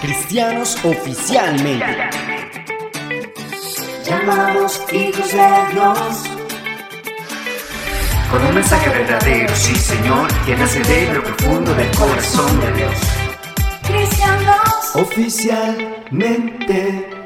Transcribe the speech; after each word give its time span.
Cristianos 0.00 0.76
oficialmente. 0.82 1.84
Llamados 4.06 4.80
hijos 4.92 5.30
de 5.30 5.46
Dios. 5.72 6.24
Con 8.30 8.46
un 8.46 8.54
mensaje 8.54 8.88
verdadero, 8.88 9.54
sí 9.54 9.74
Señor, 9.74 10.26
que 10.46 10.56
nace 10.56 10.80
de 10.80 11.12
lo 11.12 11.22
profundo 11.22 11.74
del 11.74 11.90
corazón 11.90 12.60
de 12.60 12.72
Dios. 12.72 12.94
Cristianos. 13.82 14.94
Oficialmente. 14.94 17.19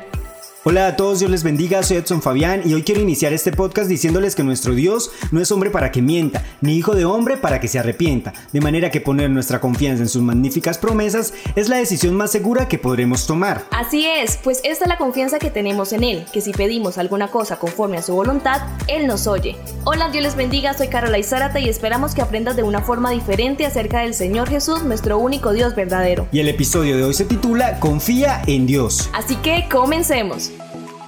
Hola 0.66 0.86
a 0.86 0.96
todos, 0.96 1.18
Dios 1.18 1.30
les 1.30 1.42
bendiga, 1.42 1.82
soy 1.82 1.98
Edson 1.98 2.22
Fabián 2.22 2.62
y 2.64 2.72
hoy 2.72 2.84
quiero 2.84 3.02
iniciar 3.02 3.34
este 3.34 3.52
podcast 3.52 3.86
diciéndoles 3.86 4.34
que 4.34 4.42
nuestro 4.42 4.74
Dios 4.74 5.10
no 5.30 5.42
es 5.42 5.52
hombre 5.52 5.68
para 5.68 5.92
que 5.92 6.00
mienta, 6.00 6.42
ni 6.62 6.74
hijo 6.74 6.94
de 6.94 7.04
hombre 7.04 7.36
para 7.36 7.60
que 7.60 7.68
se 7.68 7.79
arrepienta, 7.79 8.32
de 8.50 8.62
manera 8.62 8.90
que 8.90 9.02
poner 9.02 9.29
nuestra 9.29 9.61
confianza 9.61 10.02
en 10.02 10.08
sus 10.08 10.22
magníficas 10.22 10.79
promesas 10.79 11.34
es 11.54 11.68
la 11.68 11.76
decisión 11.76 12.14
más 12.14 12.32
segura 12.32 12.66
que 12.66 12.79
podremos 12.79 13.26
tomar. 13.26 13.66
Así 13.72 14.06
es, 14.06 14.39
pues 14.42 14.62
esta 14.64 14.86
es 14.86 14.89
la 14.89 14.96
confianza 14.96 15.39
que 15.39 15.50
tenemos 15.50 15.92
en 15.92 16.03
Él, 16.03 16.25
que 16.32 16.40
si 16.40 16.53
pedimos 16.53 16.96
alguna 16.96 17.31
cosa 17.31 17.58
conforme 17.58 17.98
a 17.98 18.03
su 18.03 18.14
voluntad, 18.14 18.62
Él 18.86 19.06
nos 19.06 19.26
oye. 19.26 19.56
Hola, 19.84 20.08
Dios 20.08 20.25
les 20.25 20.34
bendiga, 20.34 20.72
soy 20.72 20.89
Carola 20.89 21.22
Zárate 21.22 21.61
y 21.61 21.68
esperamos 21.68 22.14
que 22.14 22.22
aprendas 22.22 22.56
de 22.56 22.62
una 22.62 22.81
forma 22.81 23.11
diferente 23.11 23.67
acerca 23.67 24.00
del 24.00 24.14
Señor 24.14 24.48
Jesús, 24.48 24.82
nuestro 24.82 25.18
único 25.18 25.53
Dios 25.53 25.75
verdadero. 25.75 26.26
Y 26.32 26.40
el 26.40 26.48
episodio 26.48 26.96
de 26.96 27.04
hoy 27.04 27.12
se 27.12 27.26
titula 27.26 27.78
Confía 27.81 28.40
en 28.46 28.67
Dios. 28.67 29.11
Así 29.12 29.36
que 29.36 29.68
comencemos. 29.70 30.54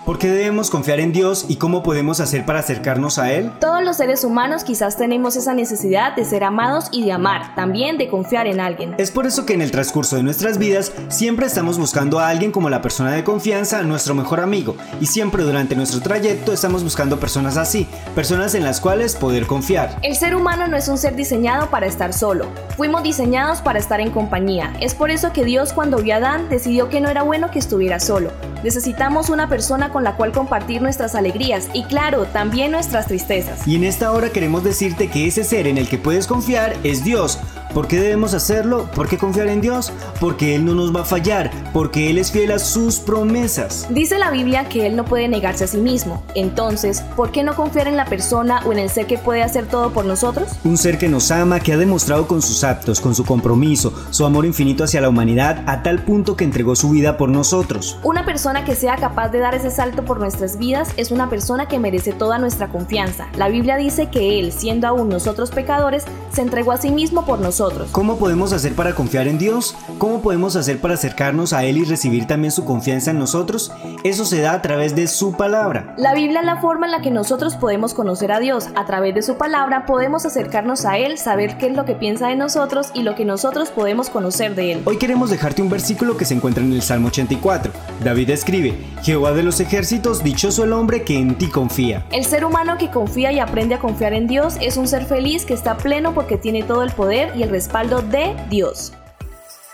¿Por 0.07 0.21
qué 0.21 0.29
debemos 0.29 0.71
confiar 0.71 1.01
en 1.01 1.13
Dios 1.13 1.47
y 1.49 1.57
cómo 1.57 1.83
podemos 1.83 2.21
hacer 2.21 2.47
para 2.47 2.61
acercarnos 2.61 3.19
a 3.19 3.33
Él? 3.33 3.51
Todos 3.59 3.83
los 3.83 3.97
seres 3.97 4.23
humanos 4.23 4.63
quizás 4.63 4.97
tenemos 4.97 5.35
esa 5.35 5.53
necesidad 5.53 6.15
de 6.15 6.25
ser 6.25 6.45
amados 6.45 6.87
y 6.93 7.05
de 7.05 7.11
amar, 7.11 7.57
también 7.57 7.99
de 7.99 8.09
confiar 8.09 8.47
en 8.47 8.61
alguien. 8.61 8.95
Es 8.99 9.11
por 9.11 9.27
eso 9.27 9.45
que 9.45 9.55
en 9.55 9.63
el 9.63 9.73
transcurso 9.73 10.15
de 10.15 10.23
nuestras 10.23 10.59
vidas 10.59 10.93
siempre 11.09 11.47
estamos 11.47 11.77
buscando 11.77 12.21
a 12.21 12.29
alguien 12.29 12.53
como 12.53 12.71
la 12.71 12.83
persona 12.83 13.11
de 13.11 13.25
confianza, 13.25 13.83
nuestro 13.83 14.15
mejor 14.15 14.39
amigo, 14.39 14.77
y 15.01 15.07
siempre 15.07 15.43
durante 15.43 15.75
nuestro 15.75 16.01
trayecto 16.01 16.53
estamos 16.53 16.85
buscando 16.85 17.19
personas 17.19 17.57
así, 17.57 17.89
personas 18.15 18.55
en 18.55 18.63
las 18.63 18.81
cuales 18.81 19.17
poder 19.17 19.49
confiar. 19.49 19.99
El 20.03 20.15
ser 20.15 20.37
humano 20.37 20.69
no 20.69 20.77
es 20.77 20.87
un 20.87 20.99
ser 20.99 21.17
diseñado 21.17 21.69
para 21.69 21.87
estar 21.87 22.13
solo, 22.13 22.47
fuimos 22.77 23.03
diseñados 23.03 23.61
para 23.61 23.81
estar 23.81 24.01
en 24.01 24.13
compañía. 24.13 24.73
Es 24.81 24.95
por 24.95 25.11
eso 25.11 25.33
que 25.33 25.45
Dios 25.45 25.73
cuando 25.73 25.99
vio 25.99 26.15
a 26.15 26.19
Adán 26.19 26.49
decidió 26.49 26.89
que 26.91 27.01
no 27.01 27.09
era 27.09 27.25
bueno 27.25 27.51
que 27.51 27.59
estuviera 27.59 27.99
solo. 27.99 28.31
Necesitamos 28.63 29.31
una 29.31 29.49
persona 29.49 29.93
con 29.97 30.05
la 30.05 30.15
cual 30.15 30.31
compartir 30.31 30.83
nuestras 30.83 31.15
alegrías 31.15 31.71
y 31.73 31.85
claro, 31.85 32.27
también 32.27 32.71
nuestras 32.71 33.07
tristezas. 33.07 33.67
Y 33.67 33.77
en 33.77 33.85
esta 33.85 34.13
hora 34.13 34.29
queremos 34.29 34.63
decirte 34.63 35.09
que 35.09 35.27
ese 35.27 35.43
ser 35.43 35.67
en 35.67 35.79
el 35.79 35.89
que 35.89 35.97
puedes 35.97 36.27
confiar 36.27 36.77
es 36.85 37.03
Dios. 37.03 37.39
¿Por 37.77 37.89
qué 37.89 38.01
debemos 38.01 38.33
hacerlo? 38.33 38.89
¿Por 38.95 39.07
qué 39.07 39.19
confiar 39.19 39.49
en 39.49 39.61
Dios? 39.61 39.93
Porque 40.19 40.55
Él 40.55 40.65
no 40.65 40.75
nos 40.75 40.97
va 40.97 41.03
a 41.03 41.05
fallar, 41.05 41.51
porque 41.75 42.09
Él 42.09 42.17
es 42.17 42.33
fiel 42.33 42.53
a 42.53 42.59
sus 42.59 43.01
promesas. 43.01 43.87
Dice 43.91 44.19
la 44.19 44.31
Biblia 44.31 44.67
que 44.67 44.87
Él 44.87 44.97
no 44.97 45.05
puede 45.05 45.29
negarse 45.29 45.65
a 45.65 45.67
sí 45.67 45.77
mismo. 45.77 46.25
Entonces, 46.35 47.03
¿por 47.17 47.33
qué 47.33 47.43
no 47.43 47.55
confiar 47.55 47.87
en 47.87 47.99
la 47.99 48.07
persona 48.07 48.63
o 48.65 48.73
en 48.73 48.79
el 48.79 48.89
ser 48.89 49.07
que 49.07 49.19
puede 49.19 49.43
hacer 49.43 49.67
todo 49.67 49.91
por 49.91 50.07
nosotros? 50.07 50.49
Un 50.65 50.79
ser 50.79 50.97
que 50.97 51.11
nos 51.11 51.31
ama, 51.31 51.61
que 51.61 51.75
ha 51.75 51.77
demostrado 51.77 52.27
con 52.27 52.41
sus 52.41 52.65
actos, 52.65 52.99
con 52.99 53.15
su 53.15 53.27
compromiso, 53.27 53.93
su 54.09 54.25
amor 54.25 54.47
infinito 54.47 54.83
hacia 54.83 55.03
la 55.03 55.11
humanidad, 55.11 55.63
a 55.67 55.83
tal 55.83 56.03
punto 56.03 56.35
que 56.35 56.45
entregó 56.45 56.77
su 56.77 56.89
vida 56.89 57.19
por 57.19 57.29
nosotros. 57.29 57.99
Una 58.03 58.25
persona 58.25 58.65
que 58.65 58.75
sea 58.75 58.97
capaz 58.97 59.29
de 59.29 59.41
dar 59.41 59.55
ese 59.55 59.71
salto 59.71 60.03
por 60.03 60.19
nuestras 60.19 60.57
vidas 60.57 60.89
es 60.97 61.11
una 61.11 61.29
persona 61.29 61.69
que 61.69 61.79
merece 61.79 62.15
toda 62.15 62.39
nuestra 62.39 62.69
confianza. 62.69 63.27
La 63.37 63.51
Biblia 63.51 63.77
dice 63.77 64.09
que 64.09 64.41
Él, 64.41 64.51
siendo 64.51 64.87
aún 64.89 65.11
nosotros 65.11 65.51
pecadores, 65.51 66.05
se 66.33 66.41
entregó 66.41 66.73
a 66.73 66.79
sí 66.79 66.91
mismo 66.91 67.27
por 67.27 67.39
nosotros. 67.39 67.66
¿Cómo 67.93 68.17
podemos 68.19 68.53
hacer 68.53 68.75
para 68.75 68.95
confiar 68.95 69.27
en 69.27 69.39
Dios? 69.39 69.75
¿Cómo 69.99 70.21
podemos 70.21 70.55
hacer 70.55 70.81
para 70.81 70.95
acercarnos 70.95 71.53
a 71.53 71.65
Él 71.65 71.79
y 71.79 71.85
recibir 71.85 72.27
también 72.27 72.53
su 72.53 72.65
confianza 72.65 73.11
en 73.11 73.19
nosotros? 73.19 73.73
Eso 74.05 74.25
se 74.25 74.41
da 74.41 74.53
a 74.53 74.63
través 74.63 74.95
de 74.95 75.09
su 75.09 75.33
palabra. 75.33 75.95
La 75.97 76.15
Biblia 76.15 76.41
es 76.41 76.47
la 76.47 76.61
forma 76.61 76.87
en 76.87 76.93
la 76.93 77.01
que 77.01 77.11
nosotros 77.11 77.57
podemos 77.57 77.93
conocer 77.93 78.31
a 78.31 78.39
Dios. 78.39 78.69
A 78.77 78.85
través 78.87 79.15
de 79.15 79.23
su 79.23 79.37
palabra 79.37 79.85
podemos 79.85 80.25
acercarnos 80.25 80.85
a 80.85 80.99
Él, 80.99 81.19
saber 81.19 81.59
qué 81.59 81.67
es 81.67 81.77
lo 81.77 81.85
que 81.85 81.95
piensa 81.95 82.29
de 82.29 82.37
nosotros 82.37 82.91
y 82.95 83.03
lo 83.03 83.15
que 83.17 83.25
nosotros 83.25 83.71
podemos 83.71 84.11
conocer 84.11 84.55
de 84.55 84.73
Él. 84.73 84.83
Hoy 84.85 84.99
queremos 84.99 85.31
dejarte 85.31 85.63
un 85.63 85.69
versículo 85.69 86.17
que 86.17 86.25
se 86.25 86.35
encuentra 86.35 86.63
en 86.63 86.73
el 86.73 86.83
Salmo 86.83 87.09
84. 87.09 87.73
David 88.05 88.31
escribe, 88.31 88.77
Jehová 89.03 89.33
de 89.33 89.43
los 89.43 89.59
ejércitos, 89.59 90.23
dichoso 90.23 90.63
el 90.63 90.73
hombre 90.73 91.03
que 91.03 91.19
en 91.19 91.37
ti 91.37 91.49
confía. 91.49 92.05
El 92.13 92.25
ser 92.25 92.45
humano 92.45 92.77
que 92.79 92.91
confía 92.91 93.33
y 93.33 93.41
aprende 93.41 93.75
a 93.75 93.81
confiar 93.81 94.13
en 94.13 94.29
Dios 94.29 94.57
es 94.61 94.77
un 94.77 94.87
ser 94.87 95.05
feliz 95.05 95.45
que 95.45 95.55
está 95.55 95.77
pleno 95.77 96.15
porque 96.15 96.37
tiene 96.37 96.63
todo 96.63 96.83
el 96.83 96.93
poder 96.93 97.33
y 97.37 97.43
el 97.43 97.56
respaldo 97.57 98.03
de 98.03 98.37
Dios. 98.51 98.93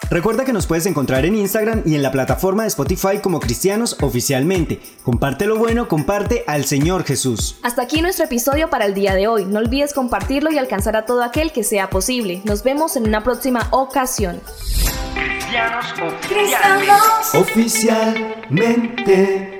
Recuerda 0.08 0.44
que 0.44 0.52
nos 0.52 0.68
puedes 0.68 0.86
encontrar 0.86 1.24
en 1.24 1.34
Instagram 1.34 1.82
y 1.84 1.96
en 1.96 2.02
la 2.02 2.12
plataforma 2.12 2.62
de 2.62 2.68
Spotify 2.68 3.18
como 3.20 3.40
Cristianos 3.40 3.96
Oficialmente. 4.00 4.80
Comparte 5.02 5.46
lo 5.46 5.56
bueno, 5.56 5.88
comparte 5.88 6.44
al 6.46 6.64
Señor 6.64 7.02
Jesús. 7.02 7.56
Hasta 7.64 7.82
aquí 7.82 8.00
nuestro 8.02 8.26
episodio 8.26 8.70
para 8.70 8.84
el 8.84 8.94
día 8.94 9.14
de 9.14 9.26
hoy. 9.26 9.46
No 9.46 9.58
olvides 9.58 9.94
compartirlo 9.94 10.52
y 10.52 10.58
alcanzar 10.58 10.94
a 10.94 11.06
todo 11.06 11.24
aquel 11.24 11.50
que 11.50 11.64
sea 11.64 11.90
posible. 11.90 12.40
Nos 12.44 12.62
vemos 12.62 12.94
en 12.94 13.08
una 13.08 13.24
próxima 13.24 13.66
ocasión. 13.72 14.40
Cristianos 15.14 15.86
Cristianos. 16.28 17.34
Oficialmente. 17.34 19.51